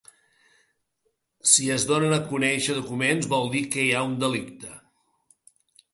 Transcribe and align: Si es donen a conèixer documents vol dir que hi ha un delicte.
Si 1.51 1.67
es 1.75 1.85
donen 1.91 2.17
a 2.17 2.19
conèixer 2.33 2.77
documents 2.79 3.31
vol 3.35 3.53
dir 3.57 3.65
que 3.77 3.85
hi 3.85 3.95
ha 3.99 4.05
un 4.11 4.19
delicte. 4.25 4.73